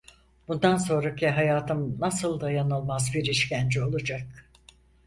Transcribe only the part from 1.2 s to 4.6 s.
hayatım nasıl dayanılmaz bir işkence olacak!